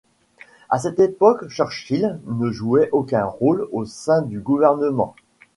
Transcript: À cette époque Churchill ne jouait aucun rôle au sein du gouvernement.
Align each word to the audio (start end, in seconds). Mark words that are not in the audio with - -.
À 0.71 0.79
cette 0.79 0.97
époque 0.99 1.47
Churchill 1.47 2.17
ne 2.25 2.49
jouait 2.49 2.89
aucun 2.91 3.23
rôle 3.23 3.67
au 3.71 3.85
sein 3.85 4.23
du 4.23 4.39
gouvernement. 4.39 5.13